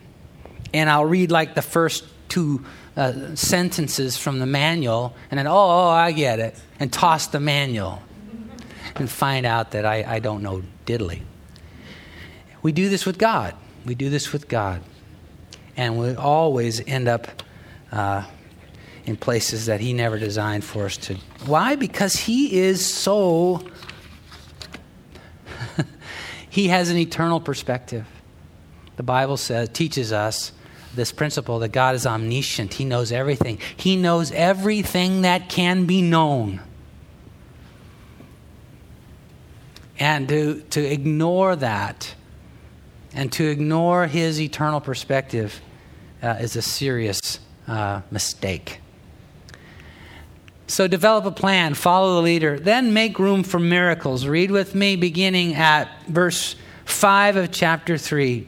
[0.74, 2.64] and I'll read like the first two
[2.96, 7.40] uh, sentences from the manual, and then, oh, oh, I get it, and toss the
[7.40, 8.02] manual
[8.96, 11.22] and find out that I, I don't know diddly.
[12.62, 13.56] We do this with God.
[13.86, 14.82] We do this with God.
[15.78, 17.28] And we always end up
[17.92, 18.26] uh,
[19.06, 21.16] in places that He never designed for us to.
[21.46, 21.76] Why?
[21.76, 23.68] Because He is so.
[26.50, 28.06] he has an eternal perspective.
[28.98, 30.52] The Bible says, teaches us
[30.94, 32.74] this principle that God is omniscient.
[32.74, 33.60] He knows everything.
[33.78, 36.60] He knows everything that can be known.
[39.98, 42.16] And to, to ignore that
[43.14, 45.62] and to ignore his eternal perspective
[46.22, 48.80] uh, is a serious uh, mistake.
[50.68, 54.26] So develop a plan, follow the leader, then make room for miracles.
[54.26, 58.48] Read with me beginning at verse 5 of chapter 3.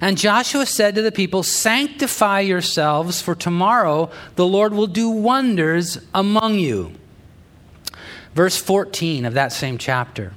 [0.00, 5.98] And Joshua said to the people, Sanctify yourselves, for tomorrow the Lord will do wonders
[6.14, 6.92] among you.
[8.34, 10.32] Verse 14 of that same chapter.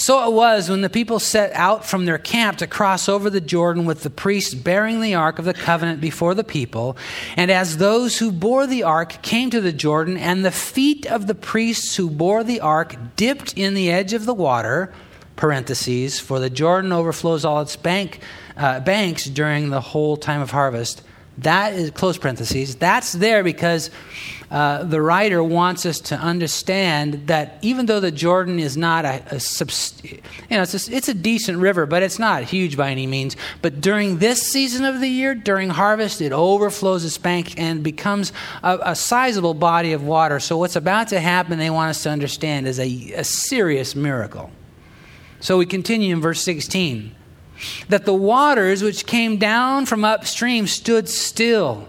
[0.00, 3.38] So it was when the people set out from their camp to cross over the
[3.38, 6.96] Jordan with the priests bearing the ark of the covenant before the people.
[7.36, 11.26] And as those who bore the ark came to the Jordan, and the feet of
[11.26, 14.90] the priests who bore the ark dipped in the edge of the water,
[15.36, 18.20] parentheses, for the Jordan overflows all its bank
[18.56, 21.02] uh, banks during the whole time of harvest.
[21.42, 23.90] That is, close parentheses, that's there because
[24.50, 29.22] uh, the writer wants us to understand that even though the Jordan is not a,
[29.30, 29.40] a
[30.02, 33.36] you know, it's a, it's a decent river, but it's not huge by any means.
[33.62, 38.32] But during this season of the year, during harvest, it overflows its bank and becomes
[38.62, 40.40] a, a sizable body of water.
[40.40, 44.50] So what's about to happen, they want us to understand, is a, a serious miracle.
[45.38, 47.14] So we continue in verse 16
[47.88, 51.88] that the waters which came down from upstream stood still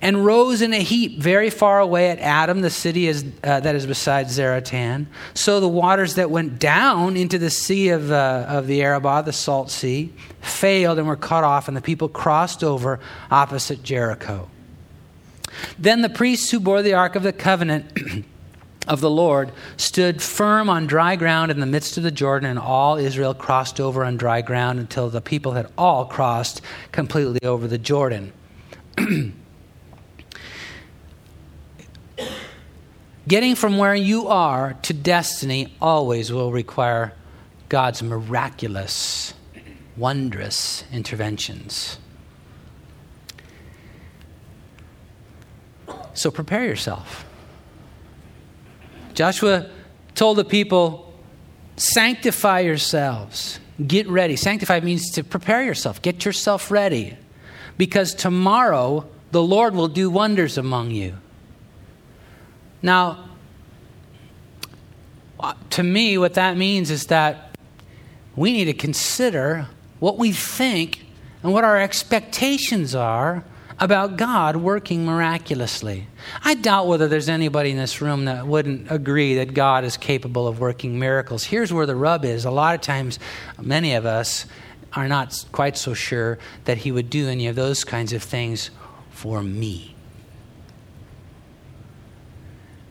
[0.00, 3.74] and rose in a heap very far away at Adam, the city is, uh, that
[3.74, 5.06] is beside Zaretan.
[5.34, 9.32] So the waters that went down into the sea of, uh, of the Arabah, the
[9.32, 14.48] salt sea, failed and were cut off, and the people crossed over opposite Jericho.
[15.78, 18.24] Then the priests who bore the ark of the covenant
[18.88, 22.58] of the Lord stood firm on dry ground in the midst of the Jordan, and
[22.58, 27.68] all Israel crossed over on dry ground until the people had all crossed completely over
[27.68, 28.32] the Jordan.
[33.28, 37.12] Getting from where you are to destiny always will require
[37.68, 39.34] God's miraculous,
[39.98, 41.98] wondrous interventions.
[46.14, 47.27] So prepare yourself.
[49.18, 49.66] Joshua
[50.14, 51.12] told the people,
[51.76, 53.58] sanctify yourselves.
[53.84, 54.36] Get ready.
[54.36, 57.16] Sanctify means to prepare yourself, get yourself ready.
[57.76, 61.16] Because tomorrow the Lord will do wonders among you.
[62.80, 63.28] Now,
[65.40, 67.58] uh, to me, what that means is that
[68.36, 69.66] we need to consider
[69.98, 71.04] what we think
[71.42, 73.42] and what our expectations are
[73.80, 76.08] about God working miraculously.
[76.42, 80.48] I doubt whether there's anybody in this room that wouldn't agree that God is capable
[80.48, 81.44] of working miracles.
[81.44, 82.44] Here's where the rub is.
[82.44, 83.18] A lot of times,
[83.60, 84.46] many of us
[84.94, 88.70] are not quite so sure that He would do any of those kinds of things
[89.10, 89.94] for me.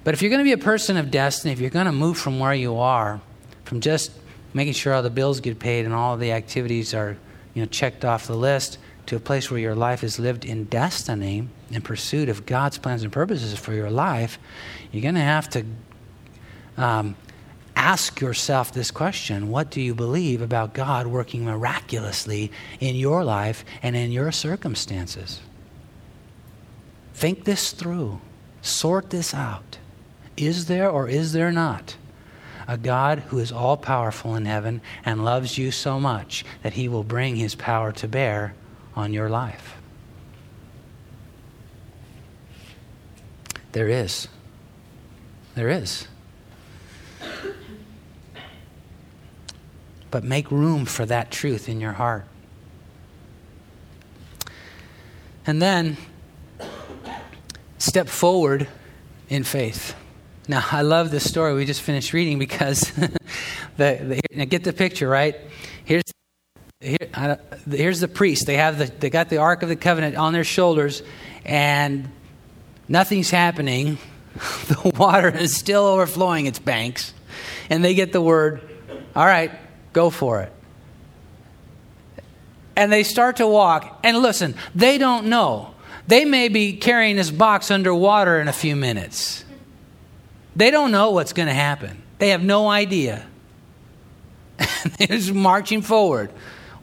[0.05, 2.17] But if you're going to be a person of destiny, if you're going to move
[2.17, 3.19] from where you are,
[3.65, 4.11] from just
[4.53, 7.17] making sure all the bills get paid and all the activities are
[7.53, 10.65] you know, checked off the list, to a place where your life is lived in
[10.65, 14.37] destiny, in pursuit of God's plans and purposes for your life,
[14.91, 15.65] you're going to have to
[16.77, 17.15] um,
[17.75, 23.63] ask yourself this question What do you believe about God working miraculously in your life
[23.81, 25.39] and in your circumstances?
[27.13, 28.21] Think this through,
[28.61, 29.79] sort this out.
[30.35, 31.95] Is there or is there not
[32.67, 36.89] a God who is all powerful in heaven and loves you so much that he
[36.89, 38.53] will bring his power to bear
[38.97, 39.75] on your life?
[43.71, 44.27] There is.
[45.53, 46.07] There is.
[50.09, 52.25] But make room for that truth in your heart.
[55.45, 55.97] And then
[57.77, 58.67] step forward
[59.29, 59.95] in faith.
[60.47, 62.81] Now, I love this story we just finished reading because
[63.77, 65.35] the, the, get the picture, right?
[65.85, 66.03] Here's,
[66.79, 67.37] here, uh,
[67.69, 68.45] here's the priest.
[68.45, 71.01] They, have the, they got the Ark of the Covenant on their shoulders,
[71.43, 72.09] and
[72.87, 73.97] nothing's happening.
[74.67, 77.13] the water is still overflowing its banks.
[77.69, 78.61] And they get the word,
[79.15, 79.51] all right,
[79.93, 80.53] go for it.
[82.75, 83.99] And they start to walk.
[84.03, 85.73] And listen, they don't know.
[86.05, 89.43] They may be carrying this box underwater in a few minutes.
[90.55, 92.01] They don't know what's going to happen.
[92.19, 93.25] They have no idea.
[94.97, 96.31] They're just marching forward.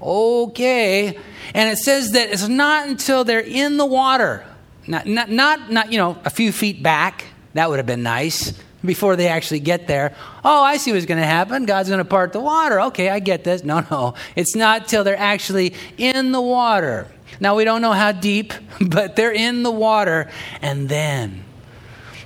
[0.05, 1.19] Okay.
[1.55, 4.45] And it says that it's not until they're in the water,
[4.87, 8.53] not, not, not, not you know, a few feet back, that would have been nice,
[8.85, 10.15] before they actually get there.
[10.45, 11.65] Oh, I see what's going to happen.
[11.65, 12.81] God's going to part the water.
[12.83, 13.65] Okay, I get this.
[13.65, 14.15] No, no.
[14.37, 17.09] It's not till they're actually in the water.
[17.41, 20.31] Now, we don't know how deep, but they're in the water.
[20.61, 21.45] And then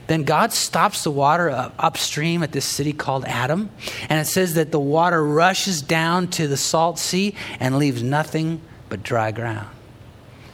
[0.08, 3.70] then God stops the water upstream at this city called Adam.
[4.08, 8.62] And it says that the water rushes down to the salt sea and leaves nothing
[8.88, 9.68] but dry ground.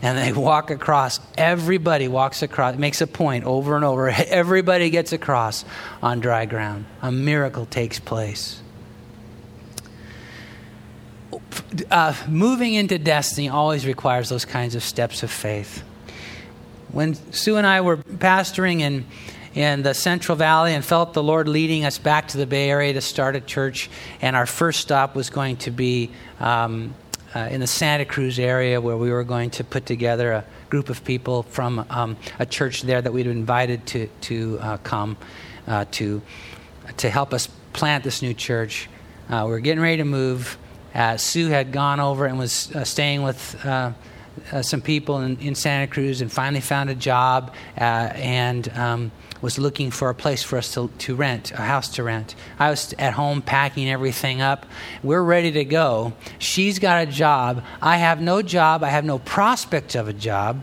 [0.03, 1.21] And they walk across.
[1.39, 2.77] Everybody walks across.
[2.77, 4.09] Makes a point over and over.
[4.27, 5.65] Everybody gets across
[6.03, 6.85] on dry ground.
[7.01, 8.61] A miracle takes place.
[11.93, 15.85] Uh, moving into destiny always requires those kinds of steps of faith.
[16.91, 19.07] When Sue and I were pastoring in
[19.55, 22.93] in the Central Valley and felt the Lord leading us back to the Bay Area
[22.93, 23.89] to start a church.
[24.21, 26.95] And our first stop was going to be um,
[27.35, 30.89] uh, in the Santa Cruz area where we were going to put together a group
[30.89, 35.17] of people from um, a church there that we'd invited to, to uh, come
[35.67, 36.21] uh, to,
[36.97, 38.89] to help us plant this new church.
[39.29, 40.59] Uh, we were getting ready to move.
[40.95, 43.57] Uh, Sue had gone over and was uh, staying with
[44.53, 47.81] uh, some people in, in, Santa Cruz and finally found a job uh,
[48.15, 52.03] and um, was looking for a place for us to, to rent, a house to
[52.03, 52.35] rent.
[52.59, 54.67] I was at home packing everything up.
[55.03, 56.13] We're ready to go.
[56.39, 57.65] She's got a job.
[57.81, 58.83] I have no job.
[58.83, 60.63] I have no prospect of a job.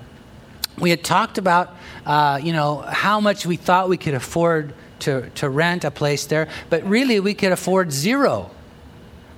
[0.78, 5.30] We had talked about, uh, you know, how much we thought we could afford to,
[5.32, 8.52] to rent a place there, but really we could afford zero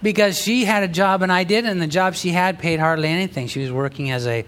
[0.03, 3.07] because she had a job and I didn't, and the job she had paid hardly
[3.07, 3.47] anything.
[3.47, 4.45] She was working as a,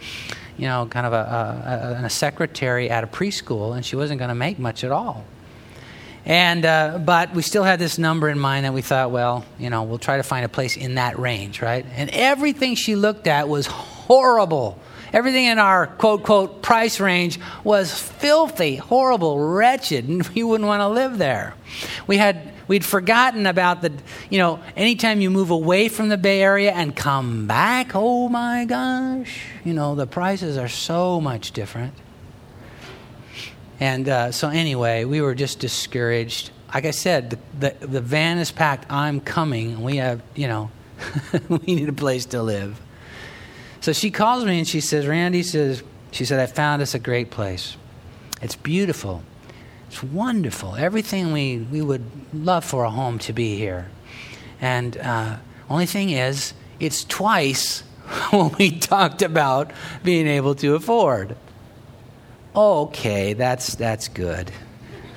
[0.57, 4.29] you know, kind of a, a, a secretary at a preschool, and she wasn't going
[4.29, 5.25] to make much at all.
[6.25, 9.69] And uh, but we still had this number in mind that we thought, well, you
[9.69, 11.85] know, we'll try to find a place in that range, right?
[11.95, 14.79] And everything she looked at was horrible.
[15.13, 20.81] Everything in our quote, quote, price range was filthy, horrible, wretched, and we wouldn't want
[20.81, 21.53] to live there.
[22.07, 23.93] We had we'd forgotten about the,
[24.29, 28.65] you know, anytime you move away from the Bay Area and come back, oh my
[28.65, 31.93] gosh, you know, the prices are so much different.
[33.79, 36.51] And uh, so, anyway, we were just discouraged.
[36.73, 38.91] Like I said, the, the, the van is packed.
[38.91, 39.81] I'm coming.
[39.81, 40.71] We have, you know,
[41.49, 42.79] we need a place to live.
[43.81, 46.99] So she calls me and she says, Randy says, she said, I found us a
[46.99, 47.75] great place.
[48.41, 49.23] It's beautiful.
[49.95, 50.75] It's wonderful.
[50.75, 53.89] Everything we, we would love for a home to be here.
[54.59, 55.37] And uh,
[55.69, 57.79] only thing is, it's twice
[58.31, 59.71] what we talked about
[60.03, 61.37] being able to afford.
[62.53, 64.51] Okay, that's, that's good.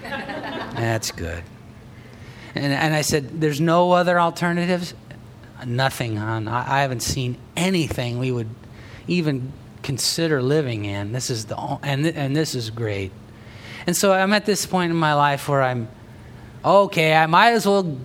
[0.05, 1.43] that's good.
[2.55, 4.95] And, and I said, There's no other alternatives?
[5.67, 6.47] nothing on.
[6.47, 8.51] I, I haven't seen anything we would
[9.09, 9.53] even
[9.83, 11.11] consider living in.
[11.11, 13.11] This is the and and this is great.
[13.89, 15.89] And so I'm at this point in my life where I'm
[16.63, 17.15] okay.
[17.15, 17.99] I might as well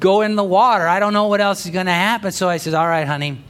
[0.00, 0.88] go in the water.
[0.88, 2.32] I don't know what else is going to happen.
[2.32, 3.44] So I says, "All right, honey,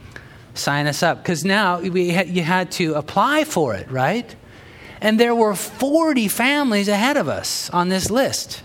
[0.53, 4.35] sign us up." Because now we you had to apply for it, right?
[4.99, 8.63] And there were 40 families ahead of us on this list.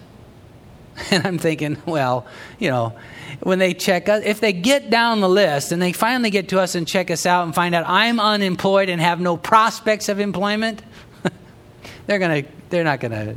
[1.12, 2.26] And I'm thinking, well,
[2.58, 2.96] you know,
[3.40, 6.60] when they check us, if they get down the list and they finally get to
[6.60, 10.18] us and check us out and find out I'm unemployed and have no prospects of
[10.18, 10.82] employment,
[12.06, 13.36] they're gonna, they're not gonna.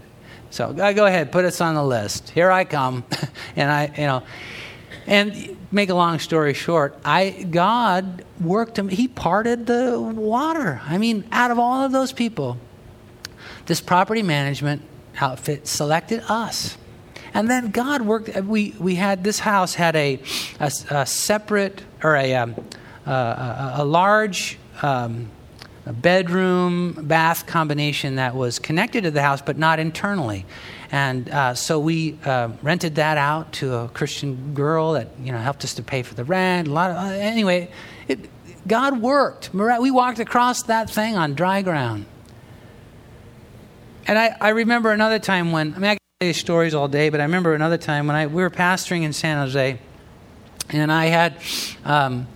[0.49, 2.29] So go ahead, put us on the list.
[2.29, 3.03] Here I come,
[3.55, 4.23] and I, you know,
[5.05, 8.89] and make a long story short, I God worked him.
[8.89, 10.81] He parted the water.
[10.85, 12.57] I mean, out of all of those people,
[13.65, 14.81] this property management
[15.19, 16.77] outfit selected us.
[17.33, 18.33] And then God worked.
[18.43, 20.21] We, we had this house had a,
[20.59, 22.55] a, a separate or a, um,
[23.05, 25.29] a, a, large um,
[25.85, 30.45] a bedroom bath combination that was connected to the house but not internally.
[30.91, 35.37] And uh, so we uh, rented that out to a Christian girl that you know
[35.37, 36.67] helped us to pay for the rent.
[36.67, 37.71] A lot of uh, anyway,
[38.07, 38.29] it,
[38.67, 39.53] God worked.
[39.53, 42.05] We walked across that thing on dry ground.
[44.07, 46.87] And I, I remember another time when I mean I can tell you stories all
[46.87, 49.79] day, but I remember another time when I we were pastoring in San Jose,
[50.69, 51.37] and I had.
[51.83, 52.27] Um,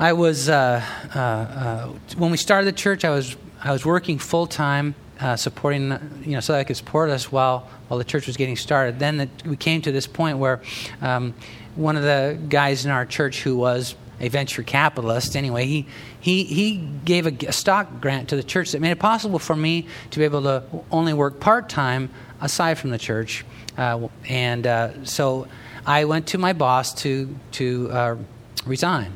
[0.00, 0.82] I was uh,
[1.14, 3.04] uh, uh, when we started the church.
[3.04, 5.90] I was I was working full time, uh, supporting
[6.22, 8.98] you know so that I could support us while while the church was getting started.
[8.98, 10.62] Then the, we came to this point where
[11.02, 11.34] um,
[11.74, 15.86] one of the guys in our church who was a venture capitalist anyway he
[16.18, 19.54] he he gave a, a stock grant to the church that made it possible for
[19.54, 22.08] me to be able to only work part time
[22.40, 23.44] aside from the church.
[23.76, 25.46] Uh, and uh, so
[25.84, 28.18] I went to my boss to, to
[28.64, 29.12] resign.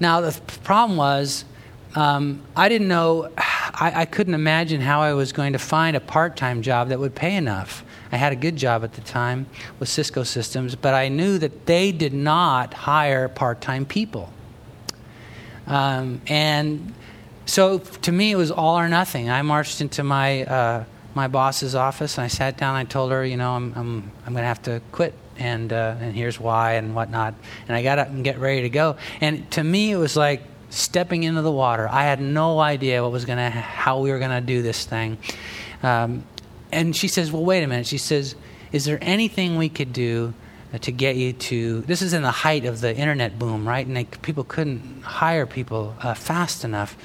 [0.00, 1.44] Now, the problem was
[1.94, 6.00] um, I didn't know, I, I, couldn't imagine how I was going to find a
[6.00, 7.84] part time job that would pay enough.
[8.10, 9.46] I had a good job at the time
[9.78, 14.32] with Cisco Systems, but I knew that they did not hire part time people.
[15.68, 16.92] Um, and
[17.46, 19.30] so to me, it was all or nothing.
[19.30, 20.84] I marched into my uh,
[21.14, 22.76] my boss's office and I sat down.
[22.76, 25.72] And I told her, you know, I'm I'm I'm going to have to quit, and
[25.72, 27.34] uh, and here's why and whatnot.
[27.68, 28.96] And I got up and get ready to go.
[29.20, 31.88] And to me, it was like stepping into the water.
[31.88, 35.18] I had no idea what was to how we were to do this thing.
[35.82, 36.24] Um,
[36.72, 37.86] and she says, well, wait a minute.
[37.86, 38.34] She says,
[38.72, 40.34] is there anything we could do?
[40.80, 43.96] to get you to this is in the height of the internet boom right and
[43.96, 46.96] they, people couldn't hire people uh, fast enough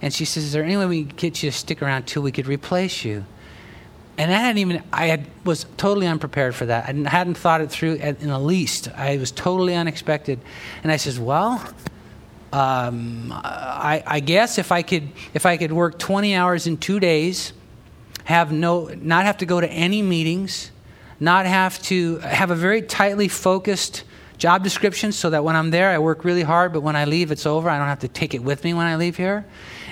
[0.00, 2.22] and she says is there any way we could get you to stick around till
[2.22, 3.26] we could replace you
[4.18, 6.88] and I hadn't even I had, was totally unprepared for that.
[6.88, 8.88] I hadn't thought it through in the least.
[8.96, 10.40] I was totally unexpected,
[10.82, 11.64] and I says, "Well,
[12.52, 16.98] um, I, I, guess if I could if I could work 20 hours in two
[16.98, 17.52] days,
[18.24, 20.72] have no not have to go to any meetings,
[21.20, 24.02] not have to have a very tightly focused
[24.36, 27.30] job description so that when I'm there, I work really hard, but when I leave,
[27.30, 27.68] it's over.
[27.68, 29.44] I don't have to take it with me when I leave here.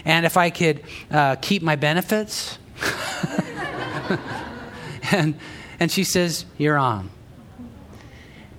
[0.05, 2.59] And if I could uh, keep my benefits.
[5.12, 5.38] and,
[5.80, 7.11] and she says, You're on.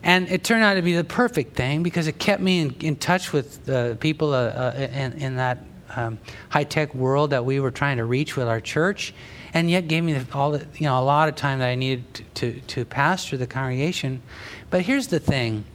[0.03, 2.95] And it turned out to be the perfect thing because it kept me in, in
[2.95, 6.19] touch with the people uh, uh, in, in, that um,
[6.49, 9.13] high tech world that we were trying to reach with our church,
[9.53, 12.13] and yet gave me all the, you know a lot of time that I needed
[12.13, 14.21] to, to, to pastor the congregation.
[14.69, 15.65] But here's the thing: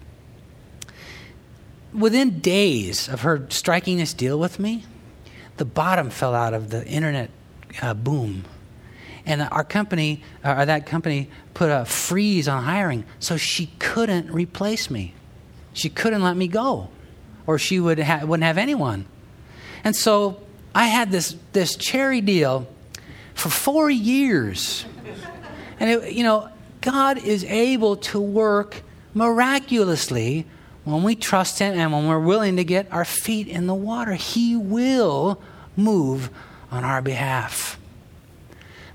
[1.93, 4.85] within days of her striking this deal with me,
[5.59, 7.31] the bottom fell out of the internet
[7.83, 8.45] uh, boom
[9.25, 14.31] and our company, uh, or that company, put a freeze on hiring, so she couldn't
[14.33, 15.15] replace me.
[15.73, 16.89] She couldn't let me go,
[17.47, 19.07] or she would ha- wouldn't have anyone.
[19.85, 20.41] And so
[20.75, 22.67] I had this this cherry deal
[23.35, 24.85] for four years,
[25.79, 26.49] and it, you know,
[26.81, 28.83] God is able to work
[29.15, 30.47] miraculously
[30.85, 34.13] when we trust Him and when we're willing to get our feet in the water.
[34.13, 35.41] He will
[35.77, 36.31] move
[36.71, 37.79] on our behalf.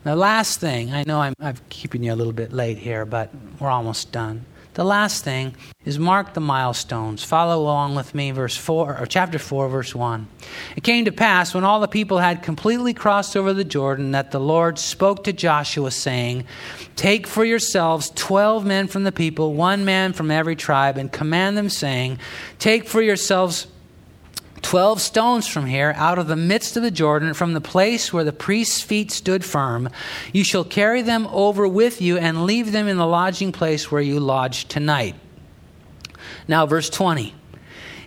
[0.08, 3.30] The last thing, I know I'm, I'm keeping you a little bit late here, but
[3.60, 4.46] we're almost done.
[4.76, 5.54] The last thing
[5.84, 7.26] is mark the milestones.
[7.26, 10.26] Follow along with me, verse 4, or chapter 4, verse 1.
[10.78, 14.32] It came to pass when all the people had completely crossed over the Jordan that
[14.32, 16.46] the Lord spoke to Joshua, saying,
[16.96, 21.58] Take for yourselves twelve men from the people, one man from every tribe, and command
[21.58, 22.18] them, saying,
[22.60, 23.68] Take for yourselves
[24.62, 28.24] 12 stones from here, out of the midst of the Jordan, from the place where
[28.24, 29.90] the priest's feet stood firm.
[30.34, 34.02] You shall carry them over with you and leave them in the lodging place where
[34.02, 35.16] you lodge tonight.
[36.48, 37.34] Now, verse 20.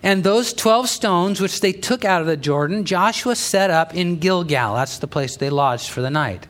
[0.03, 4.17] And those 12 stones which they took out of the Jordan, Joshua set up in
[4.17, 4.75] Gilgal.
[4.75, 6.47] That's the place they lodged for the night.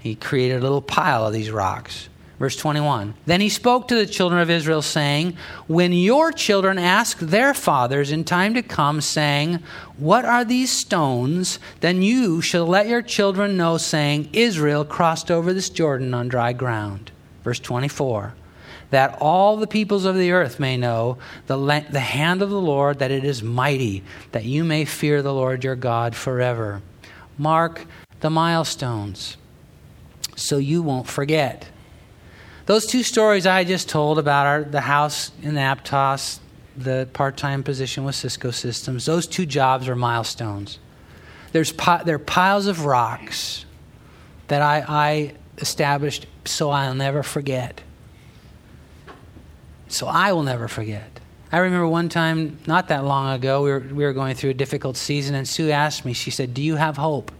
[0.00, 2.08] He created a little pile of these rocks.
[2.40, 3.12] Verse 21.
[3.26, 5.36] Then he spoke to the children of Israel, saying,
[5.66, 9.58] When your children ask their fathers in time to come, saying,
[9.98, 11.58] What are these stones?
[11.80, 16.54] Then you shall let your children know, saying, Israel crossed over this Jordan on dry
[16.54, 17.10] ground.
[17.44, 18.32] Verse 24.
[18.88, 21.58] That all the peoples of the earth may know the,
[21.90, 25.62] the hand of the Lord, that it is mighty, that you may fear the Lord
[25.62, 26.80] your God forever.
[27.36, 27.84] Mark
[28.20, 29.36] the milestones
[30.36, 31.68] so you won't forget.
[32.70, 36.38] Those two stories I just told about our, the house in Aptos,
[36.76, 40.78] the part time position with Cisco Systems, those two jobs are milestones.
[41.50, 43.64] There's pi- there are piles of rocks
[44.46, 47.80] that I, I established so I'll never forget.
[49.88, 51.18] So I will never forget.
[51.50, 54.54] I remember one time, not that long ago, we were, we were going through a
[54.54, 57.32] difficult season, and Sue asked me, she said, Do you have hope?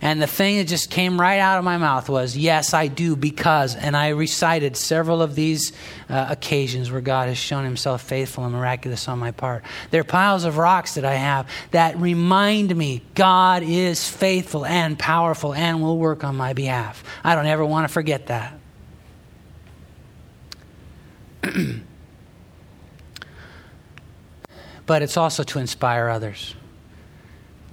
[0.00, 3.16] And the thing that just came right out of my mouth was, Yes, I do,
[3.16, 3.74] because.
[3.74, 5.72] And I recited several of these
[6.08, 9.64] uh, occasions where God has shown himself faithful and miraculous on my part.
[9.90, 14.98] There are piles of rocks that I have that remind me God is faithful and
[14.98, 17.02] powerful and will work on my behalf.
[17.24, 18.58] I don't ever want to forget that.
[24.86, 26.54] but it's also to inspire others.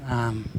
[0.06, 0.50] Um,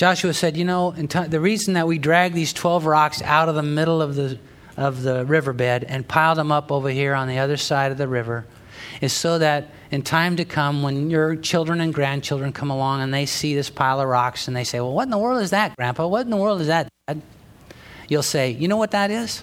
[0.00, 3.62] Joshua said, You know, the reason that we dragged these 12 rocks out of the
[3.62, 4.38] middle of the,
[4.74, 8.08] of the riverbed and piled them up over here on the other side of the
[8.08, 8.46] river
[9.02, 13.12] is so that in time to come, when your children and grandchildren come along and
[13.12, 15.50] they see this pile of rocks and they say, Well, what in the world is
[15.50, 16.06] that, Grandpa?
[16.06, 17.20] What in the world is that, Dad?
[18.08, 19.42] You'll say, You know what that is?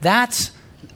[0.00, 0.52] That's,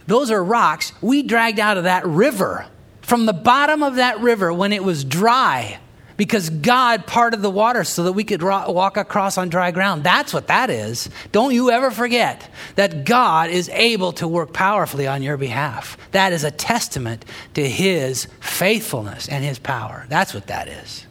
[0.06, 2.66] those are rocks we dragged out of that river.
[3.02, 5.80] From the bottom of that river when it was dry
[6.18, 10.02] because God parted the water so that we could walk across on dry ground.
[10.02, 11.08] That's what that is.
[11.30, 15.96] Don't you ever forget that God is able to work powerfully on your behalf.
[16.10, 20.06] That is a testament to His faithfulness and His power.
[20.08, 21.06] That's what that is.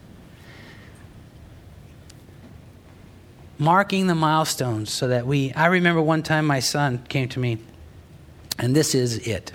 [3.58, 5.52] Marking the milestones so that we.
[5.54, 7.58] I remember one time my son came to me,
[8.58, 9.52] and this is it,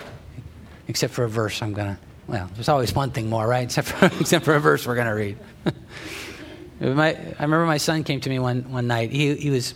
[0.88, 3.64] except for a verse I'm going to well, there's always one thing more, right?
[3.74, 5.38] Except for, except for a verse we're going to read.
[6.80, 9.12] my, I remember my son came to me one, one night.
[9.12, 9.76] He, he was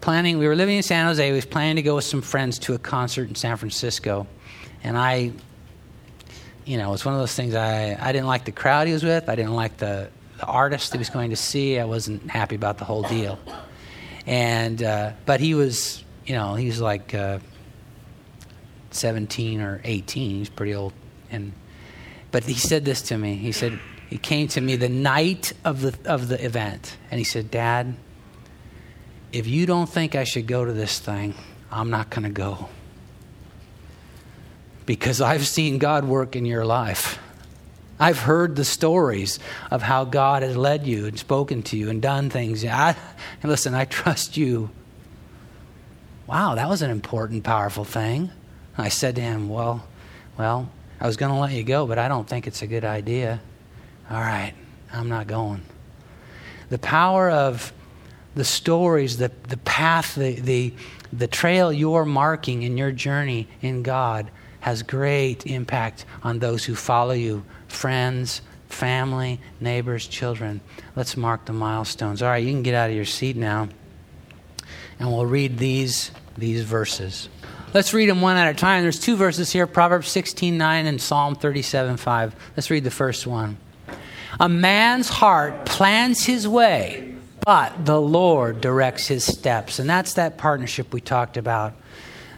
[0.00, 1.24] planning, we were living in San Jose.
[1.24, 4.26] He was planning to go with some friends to a concert in San Francisco.
[4.82, 5.32] And I,
[6.64, 9.04] you know, it's one of those things I, I didn't like the crowd he was
[9.04, 9.28] with.
[9.28, 11.78] I didn't like the, the artist he was going to see.
[11.78, 13.38] I wasn't happy about the whole deal.
[14.26, 17.40] And, uh, but he was, you know, he was like uh,
[18.90, 20.30] 17 or 18.
[20.30, 20.92] He's pretty old.
[21.30, 21.52] And
[22.30, 23.36] but he said this to me.
[23.36, 23.78] He said,
[24.08, 27.94] he came to me the night of the, of the event, and he said, Dad,
[29.32, 31.34] if you don't think I should go to this thing,
[31.70, 32.68] I'm not going to go.
[34.86, 37.20] because I've seen God work in your life.
[38.00, 39.38] I've heard the stories
[39.70, 42.64] of how God has led you and spoken to you and done things.
[42.64, 42.96] I,
[43.44, 44.70] listen, I trust you.
[46.26, 48.30] Wow, that was an important, powerful thing.
[48.76, 49.86] I said to him, Well,
[50.38, 50.70] well,
[51.00, 53.40] I was going to let you go, but I don't think it's a good idea.
[54.10, 54.52] All right,
[54.92, 55.62] I'm not going.
[56.68, 57.72] The power of
[58.34, 60.74] the stories, the, the path, the, the,
[61.12, 64.30] the trail you're marking in your journey in God
[64.60, 70.60] has great impact on those who follow you friends, family, neighbors, children.
[70.96, 72.22] Let's mark the milestones.
[72.22, 73.68] All right, you can get out of your seat now,
[74.98, 77.28] and we'll read these, these verses.
[77.72, 78.82] Let's read them one at a time.
[78.82, 82.34] There's two verses here Proverbs 16 9 and Psalm 37 5.
[82.56, 83.58] Let's read the first one.
[84.40, 87.14] A man's heart plans his way,
[87.44, 89.78] but the Lord directs his steps.
[89.78, 91.74] And that's that partnership we talked about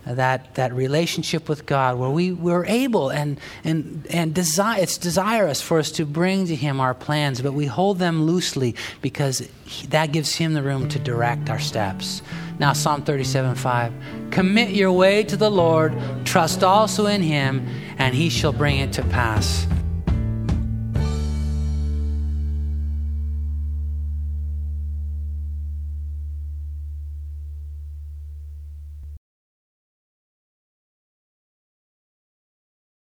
[0.06, 5.62] that, that relationship with God where we, we're able and, and, and desire, it's desirous
[5.62, 9.48] for us to bring to Him our plans, but we hold them loosely because
[9.88, 12.22] that gives Him the room to direct our steps.
[12.62, 13.92] Now, Psalm 37 5.
[14.30, 15.92] Commit your way to the Lord,
[16.24, 17.66] trust also in Him,
[17.98, 19.66] and He shall bring it to pass.